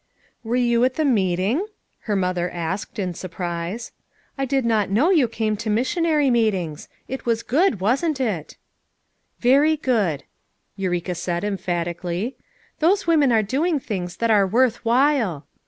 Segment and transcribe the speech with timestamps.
[0.43, 1.67] "Were you at the meeting?"
[2.05, 3.91] her mother asked, in surprise.
[4.35, 6.89] "I did not know you came to missionary meetings.
[7.07, 8.57] It was good, wasn't it"
[9.41, 10.23] "Very good,"
[10.75, 12.35] Eureka said emphatically.
[12.79, 15.45] "Those women are doing things that are worth while."